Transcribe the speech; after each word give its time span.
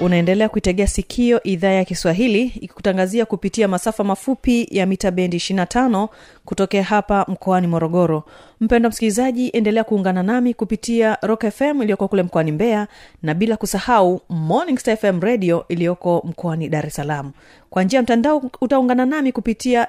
unaendelea 0.00 0.48
kuitegea 0.48 0.86
sikio 0.86 1.42
idhaa 1.42 1.68
ya 1.70 1.84
kiswahili 1.84 2.42
ikikutangazia 2.42 3.26
kupitia 3.26 3.68
masafa 3.68 4.04
mafupi 4.04 4.68
ya 4.70 4.86
mita 4.86 5.10
bendi 5.10 5.36
25 5.36 6.08
kutokea 6.44 6.82
hapa 6.84 7.24
mkoani 7.28 7.66
morogoro. 7.66 8.24
Mpendo 8.60 8.88
msikilizaji 8.88 9.48
endelea 9.48 9.84
kuungana 9.84 10.22
nami 10.22 10.54
kupitia 10.54 11.18
rock 11.22 11.50
fm 11.50 11.82
iliyoko 11.82 12.08
kule 12.08 12.22
mkoani 12.22 12.52
mbeya 12.52 12.86
na 13.22 13.34
bila 13.34 13.56
kusahau 13.56 14.20
morning 14.28 14.78
Star 14.78 14.96
fm 14.96 15.20
radio 15.20 15.64
iliyoko 15.68 16.22
mkoani 16.24 16.68
dar 16.68 16.86
es 16.86 16.94
salaam. 16.94 17.32
Kwa 17.70 17.82
njia 17.84 17.96
ya 17.96 18.02
mtandao 18.02 18.42
utaungana 18.60 19.06
nami 19.06 19.32
kupitia 19.32 19.86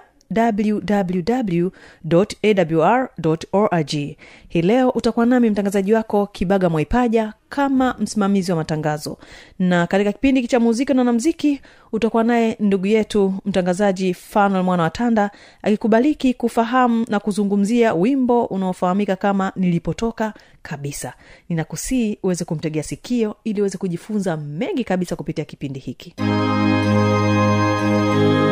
www.awr.org 2.79 3.91
hii 4.49 4.61
leo 4.61 4.89
utakuwa 4.89 5.25
nami 5.25 5.49
mtangazaji 5.49 5.93
wako 5.93 6.27
kibaga 6.27 6.69
mwaipaja 6.69 7.33
kama 7.49 7.95
msimamizi 7.99 8.51
wa 8.51 8.57
matangazo. 8.57 9.17
Na 9.59 9.87
katika 9.87 10.11
kipindi 10.11 10.47
cha 10.47 10.59
muziki 10.59 10.93
na 10.93 10.99
wanamziki 11.01 11.61
utakuwa 11.91 12.23
naye 12.23 12.57
ndugu 12.59 12.85
yetu 12.87 13.33
mtangazaji 13.45 14.13
fanuel 14.13 14.63
mwana 14.63 14.83
wa 14.83 14.89
tanda 14.89 15.31
akikubaliki 15.61 16.33
kufahamu 16.33 17.05
na 17.09 17.19
kuzungumzia 17.19 17.93
wimbo 17.93 18.45
unaofahamika 18.45 19.15
kama 19.15 19.51
nilipotoka 19.55 20.33
kabisa. 20.61 21.13
Ninakusii 21.49 22.17
uweze 22.23 22.45
kumtegea 22.45 22.83
sikio 22.83 23.35
ili 23.43 23.61
uweze 23.61 23.77
kujifunza 23.77 24.37
mengi 24.37 24.83
kabisa 24.83 25.15
kupitia 25.15 25.45
kipindi 25.45 25.79
hiki. 25.79 26.15
karibu 28.19 28.48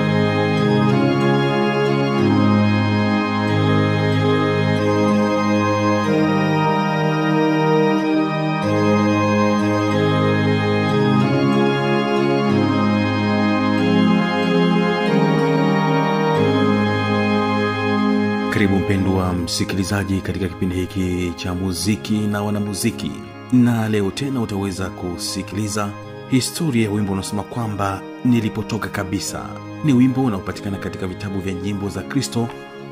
msikilizaji 19.48 20.22
katika 20.22 20.48
kipindi 20.48 20.76
hiki 20.76 21.34
cha 21.36 21.54
muziki 21.56 22.14
na 22.18 22.42
wanamuziki. 22.42 23.12
Na 23.54 23.90
leo 23.90 24.12
tena 24.12 24.42
utaweza 24.42 24.90
kusikiliza 24.90 25.90
historia 26.30 26.84
ya 26.86 26.92
wimbo 26.92 27.12
unaosema 27.14 27.44
kwamba 27.44 28.02
nilipotoka 28.26 28.90
kabisa. 28.90 29.46
Ni 29.84 29.94
wimbo 29.94 30.24
unaopatikana 30.24 30.78
katika 30.78 31.08
vitabu 31.08 31.40
vya 31.40 31.54
nyimbo 31.54 31.90
za 31.90 32.02
kristo 32.02 32.48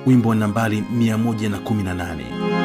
wimbo 0.06 0.30
wa 0.30 0.36
nambari 0.36 0.84
118 0.98 2.65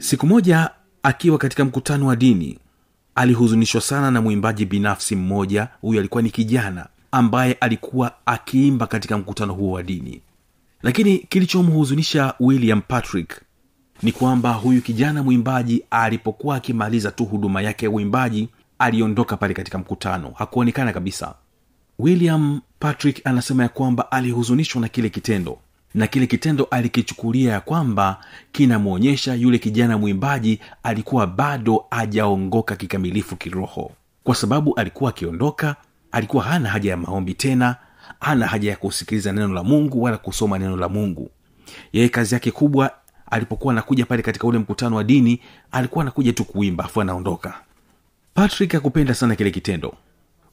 siku 0.08 0.26
moja 0.26 0.70
akiwa 1.02 1.38
katika 1.38 1.64
mkutano 1.64 2.06
wa 2.06 2.16
dini 2.16 2.58
alihuzunishwa 3.14 3.80
sana 3.80 4.10
na 4.10 4.22
mwimbaji 4.22 4.64
binafsi 4.66 5.16
mmoja. 5.16 5.68
Huyu 5.80 5.98
alikuwa 6.00 6.22
ni 6.22 6.30
kijana 6.30 6.86
ambaye 7.12 7.52
alikuwa 7.52 8.12
akiimba 8.26 8.86
katika 8.86 9.18
mkutano 9.18 9.54
huo 9.54 9.72
wa 9.72 9.82
dini. 9.82 10.22
Lakini 10.82 11.18
kilichomhuzunisha 11.18 12.34
william 12.40 12.80
patrick 12.80 13.40
ni 14.02 14.12
kwamba 14.12 14.52
huyu 14.52 14.82
kijana 14.82 15.22
mwimbaji 15.22 15.84
alipokuwa 15.90 16.56
akimaliza 16.56 17.10
tu 17.10 17.24
huduma 17.24 17.62
yake 17.62 17.86
ya 17.86 17.90
uimbaji 17.90 18.48
aliondoka 18.78 19.36
pale 19.36 19.54
katika 19.54 19.78
mkutano. 19.78 20.32
Hakuonekana 20.34 20.92
kabisa. 20.92 21.34
William 21.98 22.60
patrick 22.78 23.26
anasema 23.26 23.62
ya 23.62 23.68
kwamba 23.68 24.12
alihuzunishwa 24.12 24.80
na 24.80 24.88
kile 24.88 25.10
kitendo 25.10 25.58
na 25.94 26.06
kile 26.06 26.26
kitendo 26.26 26.64
alikichukulia 26.64 27.52
ya 27.52 27.60
kwamba 27.60 28.20
kinamwonyesha 28.52 29.34
yule 29.34 29.58
kijana 29.58 29.98
mwimbaji 29.98 30.60
alikuwa 30.82 31.26
bado 31.26 31.84
ajaongoka 31.90 32.76
kikamilifu 32.76 33.36
kiroho. 33.36 33.92
Kwa 34.24 34.34
sababu 34.34 34.74
alikuwa 34.74 35.10
akiondoka 35.10 35.76
alikuwa 36.12 36.44
hana 36.44 36.68
haja 36.68 36.90
ya 36.90 36.96
maombi 36.96 37.34
tena 37.34 37.76
hana 38.20 38.46
haja 38.46 38.70
ya 38.70 38.76
kusikiliza 38.76 39.32
neno 39.32 39.48
la 39.54 39.62
mungu 39.62 40.02
wala 40.02 40.16
kusoma 40.18 40.58
neno 40.58 40.76
la 40.76 40.88
mungu. 40.88 41.30
Yeye 41.92 42.08
kazi 42.08 42.34
yake 42.34 42.50
kubwa 42.50 42.90
alipokuwa 43.30 43.72
anakuja 43.74 44.06
pale 44.06 44.22
katika 44.22 44.46
ule 44.46 44.58
mkutano 44.58 44.96
wa 44.96 45.04
dini 45.04 45.40
alikuwa 45.72 46.02
anakuja 46.04 46.32
tu 46.32 46.44
kuimba 46.44 46.84
afu 46.84 47.00
anaondoka. 47.00 47.54
Patrick 48.34 48.74
akupenda 48.74 49.14
sana 49.14 49.36
kile 49.36 49.50
kitendo. 49.50 49.94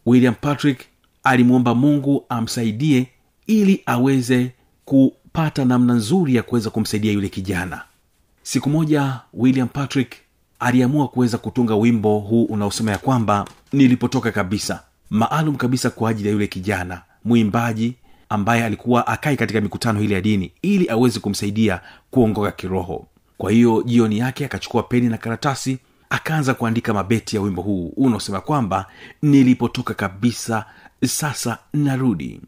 William 0.05 0.33
patrick 0.33 0.79
alimwomba 1.23 1.75
mungu 1.75 2.25
amsaidie 2.29 3.07
ili 3.47 3.83
aweze 3.85 4.51
kupata 4.85 5.65
namna 5.65 5.93
nzuri 5.93 6.35
ya 6.35 6.43
kuweza 6.43 6.69
kumsaidia 6.69 7.11
yule 7.11 7.29
kijana. 7.29 7.81
Siku 8.43 8.69
moja 8.69 9.19
william 9.33 9.67
patrick 9.67 10.13
aliamua 10.59 11.07
kuweza 11.07 11.37
kutunga 11.37 11.75
wimbo 11.75 12.19
huu 12.19 12.43
unaosema 12.45 12.91
ya 12.91 12.97
kwamba 12.97 13.45
nilipotoka 13.73 14.31
kabisa 14.31 14.83
maalum 15.09 15.55
kabisa 15.55 15.89
kwa 15.89 16.09
ajili 16.09 16.27
ya 16.27 16.33
yule 16.33 16.47
kijana 16.47 17.01
mwimbaji 17.25 17.95
ambaye 18.29 18.63
alikuwa 18.65 19.07
akai 19.07 19.37
katika 19.37 19.61
mikutano 19.61 20.01
ile 20.01 20.15
ya 20.15 20.21
dini 20.21 20.51
ili 20.61 20.89
aweze 20.89 21.19
kumsaidia 21.19 21.81
kuongoka 22.11 22.51
kiroho. 22.51 23.07
Kwa 23.37 23.51
hiyo 23.51 23.83
jioni 23.85 24.17
yake 24.17 24.45
akachukua 24.45 24.83
peni 24.83 25.09
na 25.09 25.17
karatasi 25.17 25.77
akaanza 26.09 26.53
kuandika 26.53 26.93
mabeti 26.93 27.35
ya 27.35 27.41
wimbo 27.41 27.61
huu 27.61 27.93
unaosema 27.97 28.41
kwamba 28.41 28.85
nilipotoka 29.21 29.93
kabisa 29.93 30.65
sasa 31.05 31.57
narudi 31.73 32.41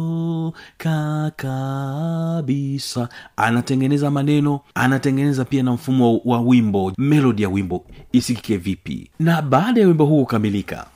nilipotoka 0.00 1.32
kabisa. 1.36 3.08
Anatengeneza 3.36 4.10
maneno 4.10 4.60
anatengeneza 4.74 5.44
pia 5.44 5.62
na 5.62 5.72
mfumo 5.72 6.20
wa 6.24 6.40
wimbo 6.40 6.92
melodi 6.98 7.42
ya 7.42 7.48
wimbo. 7.48 7.84
Isikike 8.12 8.56
vipi? 8.56 9.10
Na 9.18 9.42
baada 9.42 9.80
ya 9.80 9.86
wimbo 9.86 10.04
huu 10.04 10.20
kukamilika 10.24 10.86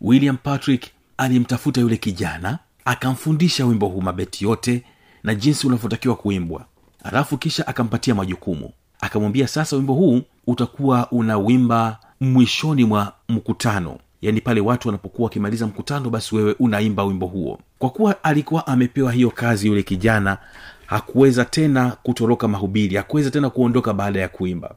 william 0.00 0.36
patrick 0.36 0.84
alimtafuta 1.16 1.80
yule 1.80 1.96
kijana 1.96 2.58
akamfundisha 2.84 3.66
wimbo 3.66 3.86
huu 3.88 4.00
mabeti 4.00 4.44
yote 4.44 4.82
na 5.22 5.34
jinsi 5.34 5.66
unavyotakiwa 5.66 6.16
kuimbwa. 6.16 6.64
Alafu 7.04 7.38
kisha 7.38 7.66
akampatia 7.66 8.14
majukumu. 8.14 8.70
Akamwambia 9.00 9.48
sasa 9.48 9.76
wimbo 9.76 9.94
huu 9.94 10.22
utakuwa 10.46 11.10
unawimba 11.10 11.98
mwishoni 12.20 12.84
mwa 12.84 13.12
mkutano 13.28 13.98
yaani 14.24 14.40
pale 14.40 14.60
watu 14.60 14.88
wanapokuwa 14.88 15.24
wakimaliza 15.26 15.66
mkutano 15.66 16.10
basi 16.10 16.34
wewe 16.36 16.54
unaimba 16.58 17.04
wimbo 17.04 17.26
huo. 17.26 17.58
Kwa 17.78 17.90
kuwa 17.90 18.24
alikuwa 18.24 18.66
amepewa 18.66 19.12
hiyo 19.12 19.30
kazi 19.30 19.66
yule 19.66 19.82
kijana 19.82 20.38
hakuweza 20.86 21.44
tena 21.44 21.90
kutoroka 22.02 22.48
mahubiri 22.48 22.96
hakuweza 22.96 23.30
tena 23.30 23.50
kuondoka 23.50 23.92
baada 23.92 24.20
ya 24.20 24.28
kuimba. 24.28 24.74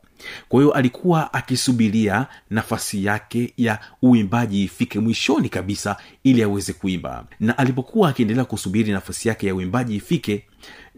Kwa 0.49 0.61
hiyo 0.61 0.73
alikuwa 0.73 1.33
akisubiria 1.33 2.27
nafasi 2.49 3.05
yake 3.05 3.53
ya 3.57 3.79
uimbaji 4.01 4.63
ifike 4.63 4.99
mwishoni 4.99 5.49
kabisa 5.49 5.97
ili 6.23 6.43
aweze 6.43 6.73
kuimba. 6.73 7.25
Na 7.39 7.57
alipokuwa 7.57 8.09
akiendelea 8.09 8.45
kusubiri 8.45 8.91
nafasi 8.91 9.27
yake 9.29 9.47
ya 9.47 9.55
uimbaji 9.55 9.95
ifike 9.95 10.43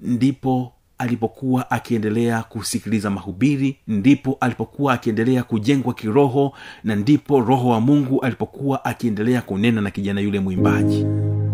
ndipo 0.01 0.73
alipokuwa 0.99 1.71
akiendelea 1.71 2.43
kusikiliza 2.43 3.09
mahubiri 3.09 3.77
ndipo 3.87 4.37
alipokuwa 4.39 4.93
akiendelea 4.93 5.43
kujengwa 5.43 5.93
kiroho 5.93 6.53
na 6.83 6.95
ndipo 6.95 7.39
roho 7.39 7.69
wa 7.69 7.81
mungu 7.81 8.21
alipokuwa 8.21 8.85
akiendelea 8.85 9.41
kunena 9.41 9.81
na 9.81 9.91
kijana 9.91 10.21
yule 10.21 10.39
mwimbaji. 10.39 11.03
kwa 11.03 11.48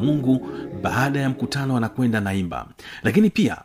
mungu 0.00 0.48
baada 0.82 1.20
ya 1.20 1.28
mkutano 1.30 1.76
anakwenda 1.76 2.20
naimba. 2.20 2.66
Lakini 3.02 3.30
pia 3.30 3.56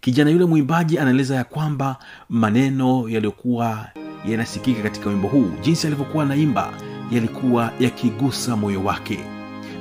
kijana 0.00 0.30
yule 0.30 0.44
mwimbaji 0.44 0.98
anaeleza 0.98 1.34
ya 1.36 1.44
kwamba 1.44 1.96
maneno 2.28 3.08
yaliyokuwa 3.08 3.86
yanasikika 4.26 4.82
katika 4.82 5.08
wimbo 5.10 5.28
huu 5.28 5.50
jinsi 5.62 5.86
alivyokuwa 5.86 6.24
naimba 6.24 6.72
yalikuwa 7.10 7.72
yakigusa 7.80 8.56
moyo 8.56 8.84
wake. 8.84 9.18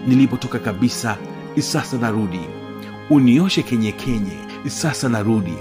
Nilipotoka 0.07 0.59
kabisa 0.59 1.17
sasa 1.59 1.97
narudi. 1.97 2.39
Unioshe 3.09 3.63
kenye 3.63 3.91
kenye 3.91 4.37
sasa 4.67 5.09
narudi. 5.09 5.53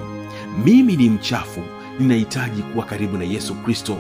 Mimi 0.65 0.97
ni 0.97 1.11
mchafu 1.11 1.61
ninahitaji 2.01 2.63
kuwa 2.63 2.85
karibu 2.85 3.19
na 3.19 3.25
yesu 3.25 3.55
kristo. 3.55 3.97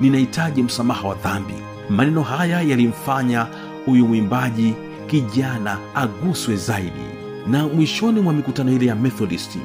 Ninahitaji 0.00 0.62
msamaha 0.62 1.08
wa 1.08 1.14
dhambi. 1.14 1.54
Maneno 1.90 2.22
haya 2.22 2.62
yalimfanya 2.62 3.46
huyu 3.86 4.08
mwimbaji 4.08 4.74
kijana 5.10 5.78
aguswe 5.94 6.56
zaidi. 6.56 7.06
Na 7.46 7.68
mwishoni 7.68 8.20
mwa 8.20 8.32
mikutano 8.32 8.72
ile 8.72 8.86
ya 8.86 8.94
methodisti 8.94 9.58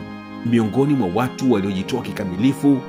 miongoni 0.46 0.94
mwa 0.94 1.10
watu 1.16 1.52
waliojitoa 1.52 2.02
kikamilifu 2.02 2.82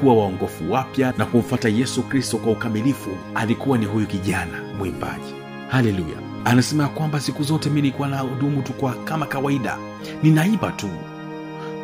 kuwa 0.00 0.14
waongofu 0.14 0.72
wapya 0.72 1.14
na 1.18 1.26
kumfata 1.26 1.68
yesu 1.68 2.02
kristo 2.02 2.36
kwa 2.38 2.52
ukamilifu 2.52 3.10
alikuwa 3.34 3.78
ni 3.78 3.86
huyu 3.86 4.06
kijana 4.06 4.62
mwimbaji. 4.78 5.34
Haleluya! 5.68 6.16
Anasema 6.44 6.82
ya 6.82 6.88
kwamba 6.88 7.20
siku 7.20 7.42
zote 7.42 7.70
mi 7.70 7.82
nilikuwa 7.82 8.08
na 8.08 8.18
hudumu 8.18 8.62
tu 8.62 8.72
kwa 8.72 8.92
kama 8.92 9.26
kawaida. 9.26 9.78
Ninaimba 10.22 10.70
tu. 10.72 10.88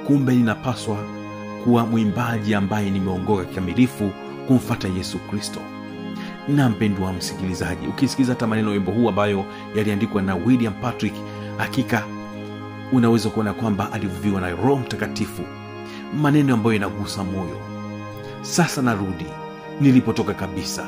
Kumbe 0.07 0.35
ninapaswa 0.35 0.99
kuwa 1.65 1.87
mwimbaji 1.87 2.55
ambaye 2.55 2.91
nimeongoka 2.91 3.45
kikamilifu 3.45 4.11
kumfata 4.47 4.89
yesu 4.89 5.19
kristo 5.19 5.61
na 6.49 6.69
mpendwa 6.69 7.13
msikilizaji 7.13 7.87
ukisikiliza 7.87 8.33
hata 8.33 8.47
maneno 8.47 8.71
wimbo 8.71 8.93
huu 8.93 9.09
ambayo 9.09 9.45
yaliandikwa 9.75 10.23
na 10.23 10.35
william 10.37 10.75
patrick 10.75 11.15
hakika 11.59 12.05
unaweza 12.93 13.31
kuona 13.31 13.53
kwamba 13.53 13.93
alivuviwa 13.93 14.41
na 14.41 14.51
roho 14.51 14.77
mtakatifu 14.77 15.43
maneno 16.21 16.55
ambayo 16.55 16.75
yanagusa 16.75 17.25
moyo. 17.25 17.61
Sasa 18.43 18.83
narudi 18.83 19.27
nilipotoka 19.81 20.35
kabisa. 20.35 20.87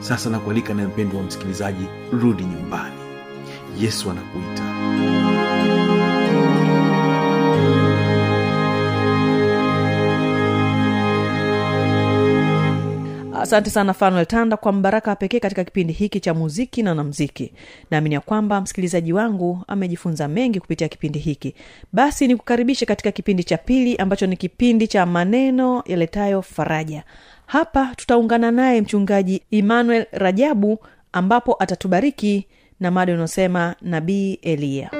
Sasa 0.00 0.30
nakualika 0.30 0.74
na 0.74 0.88
mpendwa 0.88 1.20
wa 1.20 1.26
msikilizaji 1.26 1.86
rudi 2.12 2.44
nyumbani. 2.44 2.96
Yesu 3.80 4.10
anakuita 4.10 4.62
asante 13.40 13.70
sana 13.70 13.92
fanuel 13.94 14.26
tanda 14.26 14.56
kwa 14.56 14.72
mbaraka 14.72 15.10
wa 15.10 15.16
pekee 15.16 15.40
katika 15.40 15.64
kipindi 15.64 15.92
hiki 15.92 16.20
cha 16.20 16.34
muziki 16.34 16.82
na 16.82 16.94
namziki 16.94 17.52
naamini 17.90 18.14
ya 18.14 18.20
kwamba 18.20 18.60
msikilizaji 18.60 19.12
wangu 19.12 19.64
amejifunza 19.68 20.28
mengi 20.28 20.60
kupitia 20.60 20.88
kipindi 20.88 21.18
hiki. 21.18 21.54
Basi 21.92 22.26
nikukaribishe 22.28 22.86
katika 22.86 23.12
kipindi 23.12 23.44
cha 23.44 23.56
pili 23.58 23.96
ambacho 23.96 24.26
ni 24.26 24.36
kipindi 24.36 24.88
cha 24.88 25.06
maneno 25.06 25.82
yaletayo 25.86 26.42
faraja. 26.42 27.02
Hapa 27.46 27.92
tutaungana 27.96 28.50
naye 28.50 28.80
mchungaji 28.80 29.42
emmanuel 29.50 30.06
rajabu 30.12 30.78
ambapo 31.12 31.56
atatubariki 31.58 32.46
na 32.80 32.90
mada 32.90 33.14
unaosema 33.14 33.74
nabii 33.82 34.34
eliya 34.42 34.90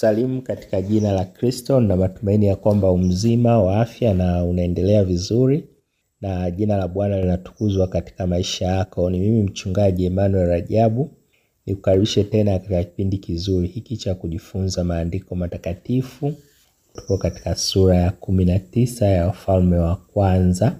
ninakusalimu 0.00 0.42
katika 0.42 0.82
jina 0.82 1.12
la 1.12 1.24
kristo 1.24 1.80
na 1.80 1.96
matumaini 1.96 2.46
ya 2.46 2.56
kwamba 2.56 2.90
umzima 2.90 3.62
wa 3.62 3.80
afya 3.80 4.14
na 4.14 4.44
unaendelea 4.44 5.04
vizuri 5.04 5.64
na 6.20 6.50
jina 6.50 6.76
la 6.76 6.88
bwana 6.88 7.20
linatukuzwa 7.20 7.88
katika 7.88 8.26
maisha 8.26 8.66
yako. 8.66 9.10
Ni 9.10 9.20
mimi 9.20 9.42
mchungaji 9.42 10.04
emmanuel 10.06 10.46
rajabu 10.48 11.10
nikukaribishe 11.66 12.24
tena 12.24 12.52
katika 12.58 12.84
kipindi 12.84 13.18
kizuri 13.18 13.68
hiki 13.68 13.96
cha 13.96 14.14
kujifunza 14.14 14.84
maandiko 14.84 15.34
matakatifu. 15.34 16.32
Tuko 16.94 17.18
katika 17.18 17.54
sura 17.54 17.96
ya 17.96 18.10
kumi 18.10 18.44
na 18.44 18.58
tisa 18.58 19.06
ya 19.06 19.26
wafalme 19.26 19.76
wa 19.78 19.96
kwanza 19.96 20.76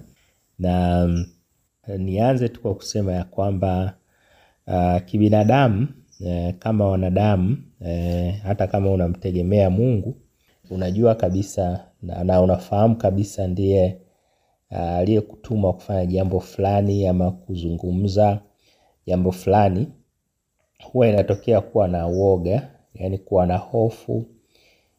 na 0.59 1.05
mm, 1.07 1.25
nianze 1.97 2.49
tu 2.49 2.61
kwa 2.61 2.75
kusema 2.75 3.13
ya 3.13 3.23
kwamba 3.23 3.93
uh, 4.67 5.01
kibinadamu 5.05 5.87
kama 6.59 6.85
wanadamu 6.89 7.57
eh, 7.85 8.35
hata 8.43 8.67
kama 8.67 8.91
unamtegemea 8.91 9.69
mungu 9.69 10.15
unajua 10.69 11.15
kabisa 11.15 11.85
na, 12.01 12.23
na 12.23 12.41
unafahamu 12.41 12.95
kabisa 12.95 13.47
ndiye 13.47 13.97
uh, 14.71 14.77
aliyekutuma 14.77 15.73
kufanya 15.73 16.05
jambo 16.05 16.39
fulani 16.39 17.07
ama 17.07 17.31
kuzungumza 17.31 18.39
jambo 19.07 19.31
fulani 19.31 19.87
huwa 20.91 21.07
inatokea 21.07 21.61
kuwa 21.61 21.87
na 21.87 22.07
uoga 22.07 22.69
yani 22.93 23.17
kuwa 23.17 23.45
na 23.45 23.57
hofu 23.57 24.25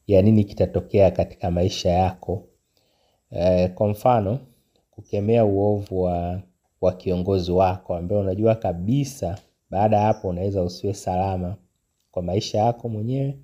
ya 0.07 0.23
nini 0.23 0.45
kitatokea 0.45 1.11
katika 1.11 1.51
maisha 1.51 1.91
yako. 1.91 2.45
E, 3.31 3.69
kwa 3.69 3.89
mfano 3.89 4.39
kukemea 4.91 5.45
uovu 5.45 6.03
wa 6.81 6.93
kiongozi 6.97 7.53
wako 7.53 7.95
ambaye 7.97 8.21
unajua 8.21 8.55
kabisa 8.55 9.39
baada 9.73 9.97
ya 9.97 10.03
hapo 10.03 10.29
unaweza 10.29 10.63
usiwe 10.63 10.95
salama 10.95 11.57
kwa 12.11 12.23
maisha 12.23 12.59
yako 12.59 12.89
mwenyewe 12.89 13.39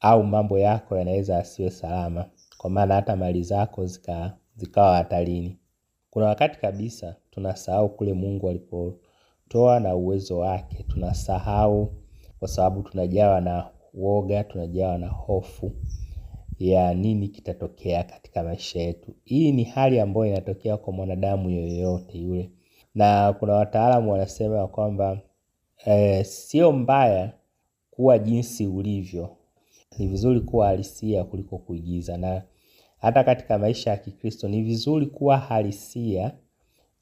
au 0.00 0.24
mambo 0.24 0.58
yako 0.58 0.96
yanaweza 0.98 1.38
asiwe 1.38 1.70
salama. 1.70 2.24
Kwa 2.58 2.70
maana 2.70 2.94
hata 2.94 3.16
mali 3.16 3.42
zako 3.42 3.86
zika, 3.86 4.36
zikawa 4.56 4.96
hatarini. 4.96 5.58
Kuna 6.10 6.26
wakati 6.26 6.58
kabisa 6.58 7.16
tunasahau 7.30 7.88
kule 7.88 8.12
mungu 8.12 8.48
alipotoa 8.48 9.80
na 9.80 9.94
uwezo 9.94 10.38
wake. 10.38 10.82
Tunasahau 10.88 11.92
kwa 12.38 12.48
sababu 12.48 12.82
tunajawa 12.82 13.40
na 13.40 13.70
woga 13.94 14.44
tunajawa 14.44 14.98
na 14.98 15.08
hofu 15.08 15.72
ya 16.58 16.94
nini 16.94 17.28
kitatokea 17.28 18.02
katika 18.04 18.42
maisha 18.42 18.80
yetu. 18.80 19.14
Hii 19.24 19.52
ni 19.52 19.64
hali 19.64 20.00
ambayo 20.00 20.26
inatokea 20.26 20.76
kwa 20.76 20.92
mwanadamu 20.92 21.50
yoyote 21.50 22.18
yule. 22.18 22.50
Na 22.94 23.32
kuna 23.32 23.52
wataalamu 23.52 24.12
wanasema 24.12 24.56
ya 24.56 24.66
kwamba 24.66 25.20
eh, 25.86 26.24
sio 26.24 26.72
mbaya 26.72 27.32
kuwa 27.90 28.18
jinsi 28.18 28.66
ulivyo. 28.66 29.36
Ni 29.98 30.06
vizuri 30.06 30.40
kuwa 30.40 30.66
halisia 30.66 31.24
kuliko 31.24 31.58
kuigiza 31.58 32.16
na 32.16 32.42
hata 32.98 33.24
katika 33.24 33.58
maisha 33.58 33.90
ya 33.90 33.96
kikristo 33.96 34.48
ni 34.48 34.62
vizuri 34.62 35.06
kuwa 35.06 35.36
halisia 35.38 36.32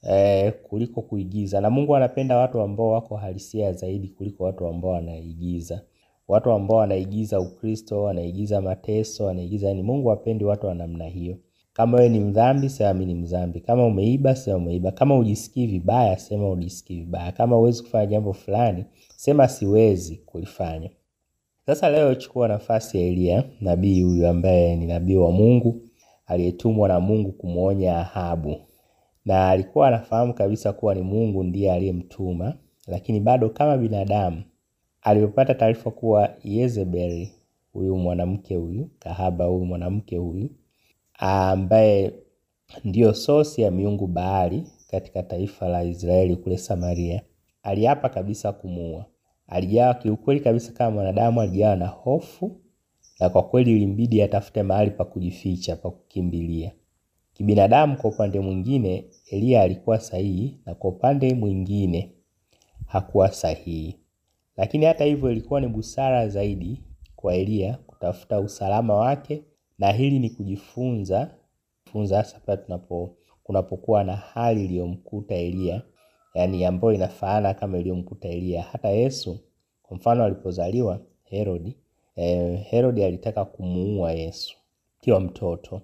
eh, 0.02 0.52
kuliko 0.62 1.02
kuigiza. 1.02 1.60
Na 1.60 1.70
mungu 1.70 1.96
anapenda 1.96 2.36
watu 2.36 2.60
ambao 2.60 2.88
wako 2.90 3.16
halisia 3.16 3.72
zaidi 3.72 4.08
kuliko 4.08 4.44
watu 4.44 4.66
ambao 4.66 4.90
wanaigiza. 4.90 5.82
Watu 6.28 6.50
ambao 6.50 6.76
wanaigiza 6.76 7.40
ukristo 7.40 8.02
wanaigiza 8.02 8.60
mateso 8.60 9.24
wanaigiza 9.24 9.68
yani 9.68 9.82
mungu 9.82 10.12
apendi 10.12 10.44
watu 10.44 10.66
wa 10.66 10.74
namna 10.74 11.04
hiyo 11.06 11.36
kama 11.72 11.96
wewe 11.96 12.08
ni 12.08 12.20
mdhambi 12.20 12.68
sema 12.68 12.94
mi 12.94 13.06
ni 13.06 13.14
mdhambi. 13.14 13.60
Kama 13.60 13.86
umeiba 13.86 14.34
sema 14.36 14.56
umeiba. 14.56 14.90
Kama 14.92 15.18
ujisikii 15.18 15.66
vibaya 15.66 16.18
sema 16.18 16.50
ujisikii 16.50 17.00
vibaya. 17.00 17.32
Kama 17.32 17.56
huwezi 17.56 17.82
kufanya 17.82 18.06
jambo 18.06 18.32
fulani 18.32 18.84
sema 19.16 19.48
siwezi 19.48 20.16
kulifanya. 20.16 20.90
Sasa 21.66 21.90
leo 21.90 22.14
chukua 22.14 22.48
nafasi 22.48 22.98
ya 22.98 23.06
eliya 23.06 23.44
nabii 23.60 24.02
huyu 24.02 24.26
ambaye 24.28 24.76
ni 24.76 24.86
nabii 24.86 25.16
wa 25.16 25.32
mungu 25.32 25.82
aliyetumwa 26.26 26.88
na 26.88 27.00
mungu 27.00 27.32
kumwonya 27.32 27.98
ahabu. 27.98 28.56
Na 29.24 29.50
alikuwa 29.50 29.88
anafahamu 29.88 30.34
kabisa 30.34 30.72
kuwa 30.72 30.94
ni 30.94 31.02
mungu 31.02 31.44
ndiye 31.44 31.72
aliyemtuma 31.72 32.54
lakini 32.86 33.20
bado 33.20 33.48
kama 33.50 33.76
binadamu 33.76 34.42
alipopata 35.02 35.54
taarifa 35.54 35.90
kuwa 35.90 36.34
yezebeli 36.44 37.32
huyu 37.72 37.96
mwanamke 37.96 38.56
huyu 38.56 38.90
kahaba 38.98 39.44
huyu 39.44 39.64
mwanamke 39.64 40.16
huyu 40.16 40.50
ambaye 41.24 42.12
ndiyo 42.84 43.14
sosi 43.14 43.62
ya 43.62 43.70
miungu 43.70 44.06
baali 44.06 44.66
katika 44.90 45.22
taifa 45.22 45.68
la 45.68 45.84
israeli 45.84 46.36
kule 46.36 46.58
samaria 46.58 47.22
aliapa 47.62 48.08
kabisa 48.08 48.52
kumuua. 48.52 49.06
Alijawa 49.46 49.94
kiukweli 49.94 50.40
kabisa 50.40 50.72
kama 50.72 50.90
mwanadamu 50.90 51.40
alijawa 51.40 51.76
na 51.76 51.86
hofu 51.86 52.60
na 53.20 53.28
kwa 53.28 53.42
kweli 53.42 53.72
ilimbidi 53.72 54.22
atafute 54.22 54.62
mahali 54.62 54.90
pa 54.90 55.04
kujificha 55.04 55.76
pa 55.76 55.90
kukimbilia. 55.90 56.72
Kibinadamu 57.32 57.96
kwa 57.96 58.10
upande 58.10 58.40
mwingine 58.40 59.04
eliya 59.30 59.62
alikuwa 59.62 60.00
sahihi 60.00 60.60
na 60.66 60.74
kwa 60.74 60.90
upande 60.90 61.34
mwingine 61.34 62.12
hakuwa 62.86 63.32
sahihi. 63.32 63.98
Lakini 64.56 64.84
hata 64.86 65.04
hivyo 65.04 65.30
ilikuwa 65.30 65.60
ni 65.60 65.68
busara 65.68 66.28
zaidi 66.28 66.82
kwa 67.16 67.34
eliya 67.34 67.78
kutafuta 67.86 68.40
usalama 68.40 68.94
wake 68.94 69.42
na 69.82 69.92
hili 69.92 70.18
ni 70.18 70.30
kujifunza 70.30 71.30
funza 71.84 72.16
hasa 72.16 72.40
pale 72.40 72.62
tunapo 72.62 73.16
kunapokuwa 73.42 74.04
na 74.04 74.16
hali 74.16 74.64
iliyomkuta 74.64 75.34
Elia, 75.34 75.82
yani 76.34 76.64
ambayo 76.64 76.94
inafaana 76.94 77.54
kama 77.54 77.78
iliyomkuta 77.78 78.28
Elia. 78.28 78.62
hata 78.62 78.88
yesu 78.88 79.38
kwa 79.82 79.96
mfano 79.96 80.24
alipozaliwa 80.24 81.00
herodi 81.24 81.76
eh, 82.16 82.64
herodi 82.70 83.04
alitaka 83.04 83.44
kumuua 83.44 84.12
yesu 84.12 84.56
akiwa 85.00 85.20
mtoto. 85.20 85.82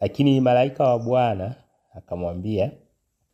Lakini 0.00 0.40
malaika 0.40 0.84
wa 0.88 0.98
bwana 0.98 1.54
akamwambia 1.94 2.70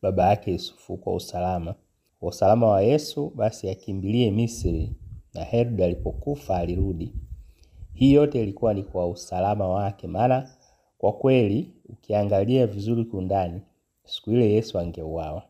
baba 0.03 0.29
yake 0.29 0.53
yusufu 0.53 0.97
kwa 0.97 1.15
usalama 1.15 1.75
kwa 2.21 2.29
usalama 2.29 2.67
wa 2.67 2.83
yesu 2.83 3.33
basi 3.35 3.71
akimbilie 3.71 4.31
misri. 4.31 4.93
Na 5.35 5.45
herodi 5.45 5.83
alipokufa 5.83 6.57
alirudi 6.57 7.15
hii 7.97 8.13
yote 8.13 8.43
ilikuwa 8.43 8.75
ni 8.75 8.83
kwa 8.83 9.07
usalama 9.09 9.69
wake 9.69 10.07
maana 10.07 10.51
kwa 10.99 11.13
kweli 11.13 11.71
ukiangalia 11.89 12.67
vizuri 12.67 13.05
kundani 13.05 13.61
siku 14.05 14.31
ile 14.31 14.51
yesu 14.53 14.79
angeuawa. 14.79 15.43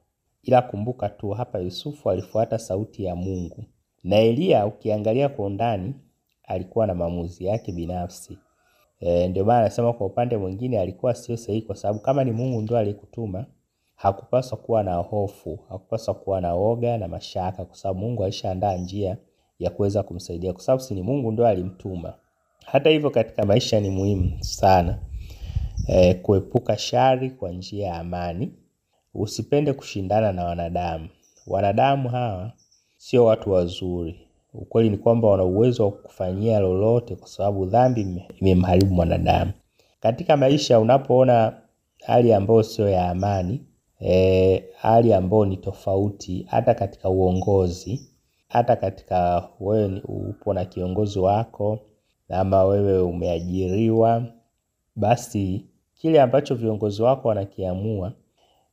Ila 0.42 0.62
kumbuka 0.62 1.08
tu 1.08 1.30
hapa 1.30 1.58
yusufu 1.58 2.10
alifuata 2.10 2.58
sauti 2.58 3.04
ya 3.04 3.16
mungu. 3.16 3.64
Na 4.04 4.16
eliya 4.16 4.66
ukiangalia 4.66 5.28
kwa 5.28 5.46
undani 5.46 5.94
alikuwa 6.44 6.86
na 6.86 6.94
maamuzi 6.94 7.44
yake 7.44 7.72
binafsi. 7.72 8.38
E, 9.00 9.28
ndio 9.28 9.44
maana 9.44 9.60
anasema 9.60 9.92
kwa 9.92 10.06
upande 10.06 10.36
mwingine 10.36 10.80
alikuwa 10.80 11.14
sio 11.14 11.36
sahihi 11.36 11.62
kwa 11.66 11.76
sababu 11.76 12.00
kama 12.00 12.24
ni 12.24 12.32
mungu 12.32 12.60
ndio 12.62 12.76
aliyekutuma 12.78 13.46
hakupaswa 13.94 14.58
kuwa 14.58 14.82
na 14.82 14.94
hofu 14.94 15.58
hakupaswa 15.68 16.14
kuwa 16.14 16.40
na 16.40 16.54
oga 16.54 16.98
na 16.98 17.08
mashaka 17.08 17.64
kwa 17.64 17.76
sababu 17.76 18.00
mungu 18.00 18.24
alishaandaa 18.24 18.76
njia 18.76 19.16
ya 19.58 19.70
kuweza 19.70 20.02
kumsaidia. 20.02 20.52
Kwa 20.52 20.62
sababu 20.62 20.82
si 20.82 20.94
ni 20.94 21.02
mungu 21.02 21.32
ndio 21.32 21.46
alimtuma 21.46 22.14
hata 22.66 22.90
hivyo 22.90 23.10
katika 23.10 23.46
maisha 23.46 23.80
ni 23.80 23.90
muhimu 23.90 24.32
sana 24.40 24.98
e, 25.86 26.14
kuepuka 26.14 26.78
shari 26.78 27.30
kwa 27.30 27.50
njia 27.52 27.86
ya 27.86 27.94
amani. 27.96 28.52
Usipende 29.14 29.72
kushindana 29.72 30.32
na 30.32 30.44
wanadamu. 30.44 31.08
Wanadamu 31.46 32.08
hawa 32.08 32.52
sio 32.96 33.24
watu 33.24 33.50
wazuri. 33.52 34.20
Ukweli 34.54 34.90
ni 34.90 34.96
kwamba 34.98 35.28
wana 35.28 35.44
uwezo 35.44 35.84
wa 35.84 35.90
kufanyia 35.90 36.58
lolote 36.60 37.16
kwa 37.16 37.28
sababu 37.28 37.66
dhambi 37.66 38.22
imemharibu 38.40 38.94
mwanadamu. 38.94 39.52
Katika 40.00 40.36
maisha 40.36 40.80
unapoona 40.80 41.52
hali 42.06 42.32
ambayo 42.32 42.62
sio 42.62 42.88
ya 42.88 43.10
amani 43.10 43.60
e, 44.00 44.64
hali 44.78 45.12
ambayo 45.12 45.44
ni 45.44 45.56
tofauti 45.56 46.46
hata 46.50 46.74
katika 46.74 47.08
uongozi 47.08 48.08
hata 48.48 48.76
katika 48.76 49.48
wewe 49.60 50.02
upo 50.04 50.54
na 50.54 50.64
kiongozi 50.64 51.18
wako 51.18 51.78
ama 52.28 52.64
wewe 52.64 53.00
umeajiriwa 53.00 54.24
basi 54.96 55.66
kile 55.94 56.20
ambacho 56.22 56.54
viongozi 56.54 57.02
wako 57.02 57.28
wanakiamua 57.28 58.12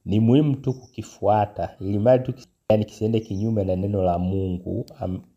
ni 0.05 0.19
muhimu 0.19 0.55
tu 0.55 0.73
kukifuata 0.73 1.75
ili 1.79 1.99
mradi 1.99 2.33
tu 2.33 2.47
yani 2.69 2.85
kisiende 2.85 3.19
kinyume 3.19 3.63
na 3.63 3.75
neno 3.75 4.03
la 4.03 4.19
Mungu, 4.19 4.85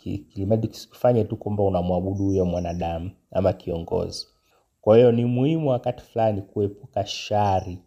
ili 0.05 0.47
mradi 0.47 0.69
kisikufanye 0.69 1.25
tu 1.25 1.37
kwamba 1.37 1.63
unamwabudu 1.63 2.25
huyo 2.25 2.45
mwanadamu 2.45 3.11
ama 3.31 3.53
kiongozi. 3.53 4.27
Kwa 4.81 4.97
hiyo 4.97 5.13
ni 5.13 5.25
muhimu 5.25 5.69
wakati 5.71 6.03
fulani 6.05 6.43
kuepuka 6.43 7.07
shari 7.07 7.79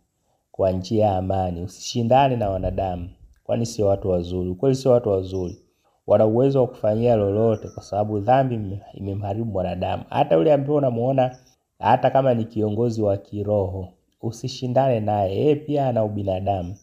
kwa 0.51 0.71
njia 0.71 1.05
ya 1.05 1.17
amani. 1.17 1.61
Usishindane 1.61 2.35
na 2.35 2.49
wanadamu, 2.49 3.09
kwani 3.43 3.65
sio 3.65 3.85
watu 3.87 4.09
wazuri. 4.09 4.49
Ukweli 4.49 4.75
sio 4.75 4.91
watu 4.91 5.09
wazuri, 5.09 5.61
wana 6.09 6.25
uwezo 6.25 6.61
wa 6.61 6.67
kufanyia 6.67 7.15
lolote, 7.15 7.67
kwa 7.67 7.83
sababu 7.83 8.19
dhambi 8.19 8.79
imemharibu 8.93 9.51
mwanadamu. 9.51 10.03
Hata 10.09 10.35
yule 10.35 10.53
ambaye 10.53 10.77
unamuona 10.77 11.37
hata 11.79 12.09
kama 12.09 12.33
ni 12.33 12.45
kiongozi 12.45 13.01
wa 13.01 13.17
kiroho, 13.17 13.87
usishindane 14.21 14.99
naye, 14.99 15.35
yeye 15.35 15.55
pia 15.55 15.87
ana 15.87 16.03
ubinadamu, 16.03 16.75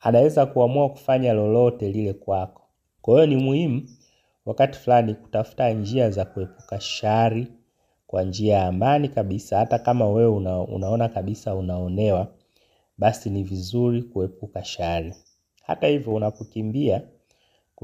anaweza 0.00 0.46
kuamua 0.46 0.88
kufanya 0.88 1.32
lolote 1.32 1.88
lile 1.92 2.12
kwako. 2.12 2.62
Kwa 3.02 3.14
hiyo 3.14 3.26
ni 3.26 3.36
muhimu 3.44 3.82
wakati 4.46 4.78
fulani 4.78 5.14
kutafuta 5.14 5.70
njia 5.70 6.10
za 6.10 6.24
kuepuka 6.24 6.80
shari 6.80 7.46
kwa 8.06 8.22
njia 8.22 8.54
ya 8.56 8.66
amani 8.66 9.08
kabisa. 9.08 9.58
Hata 9.58 9.78
kama 9.78 10.08
wewe 10.08 10.28
una, 10.30 10.60
unaona 10.60 11.08
kabisa 11.08 11.54
unaonewa, 11.54 12.26
basi 12.98 13.30
ni 13.30 13.42
vizuri 13.42 14.02
kuepuka 14.02 14.64
shari. 14.64 15.14
Hata 15.62 15.86
hivyo, 15.86 16.14
unapokimbia 16.14 17.02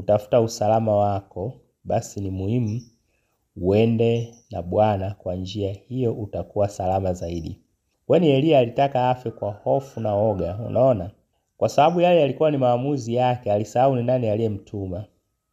kutafuta 0.00 0.40
usalama 0.40 0.97
wako, 0.97 1.61
basi 1.85 2.21
ni 2.21 2.30
muhimu 2.30 2.80
uende 3.57 4.35
na 4.50 4.62
Bwana. 4.62 5.14
Kwa 5.19 5.35
njia 5.35 5.73
hiyo 5.73 6.12
utakuwa 6.12 6.69
salama 6.69 7.12
zaidi. 7.12 7.61
Kwani 8.07 8.28
Eliya 8.30 8.59
alitaka 8.59 9.11
afe 9.11 9.30
kwa 9.30 9.50
hofu 9.52 10.00
na 10.00 10.14
oga, 10.14 10.59
unaona, 10.69 11.11
kwa 11.57 11.69
sababu 11.69 12.00
yale 12.00 12.21
yalikuwa 12.21 12.50
ni 12.50 12.57
maamuzi 12.57 13.14
yake, 13.14 13.52
alisahau 13.52 13.97
ni 13.97 14.02
nani 14.02 14.28
aliyemtuma. 14.28 15.04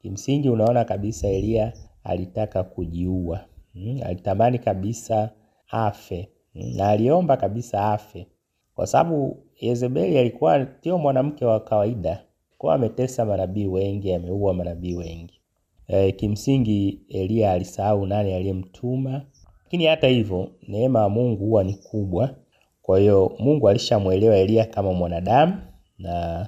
Kimsingi 0.01 0.49
unaona 0.49 0.85
kabisa 0.85 1.27
Eliya 1.27 1.73
alitaka 2.03 2.63
kujiua. 2.63 3.39
hmm? 3.73 3.99
alitamani 4.05 4.59
kabisa 4.59 5.29
afe. 5.67 6.29
hmm? 6.53 6.75
na 6.77 6.89
aliomba 6.89 7.37
kabisa 7.37 7.91
afe, 7.93 8.27
kwa 8.75 8.87
sababu 8.87 9.43
Yezebeli 9.59 10.17
alikuwa 10.17 10.67
sio 10.81 10.97
mwanamke 10.97 11.45
wa 11.45 11.59
kawaida, 11.59 12.23
kwa 12.57 12.73
ametesa 12.73 13.25
manabii 13.25 13.67
wengi, 13.67 14.13
ameua 14.13 14.53
manabii 14.53 14.95
wengi. 14.95 15.41
E, 15.87 16.11
kimsingi 16.11 16.99
Eliya 17.09 17.51
alisahau 17.51 18.05
nani 18.05 18.33
aliyemtuma, 18.33 19.21
lakini 19.63 19.85
hata 19.85 20.07
hivyo 20.07 20.51
neema 20.67 20.99
ya 21.01 21.09
Mungu 21.09 21.45
huwa 21.45 21.63
ni 21.63 21.73
kubwa. 21.73 22.35
Kwa 22.81 22.99
hiyo 22.99 23.35
Mungu 23.39 23.69
alishamwelewa 23.69 24.37
Eliya 24.37 24.65
kama 24.65 24.93
mwanadamu 24.93 25.61
na 25.99 26.47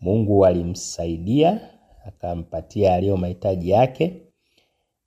Mungu 0.00 0.46
alimsaidia 0.46 1.60
akampatia 2.06 2.94
aliyo 2.94 3.16
mahitaji 3.16 3.70
yake 3.70 4.22